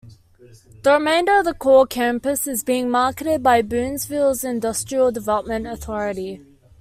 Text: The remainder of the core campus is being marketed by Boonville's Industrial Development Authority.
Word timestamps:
The 0.81 0.93
remainder 0.93 1.37
of 1.41 1.45
the 1.45 1.53
core 1.53 1.85
campus 1.85 2.47
is 2.47 2.63
being 2.63 2.89
marketed 2.89 3.43
by 3.43 3.61
Boonville's 3.61 4.43
Industrial 4.43 5.11
Development 5.11 5.67
Authority. 5.67 6.41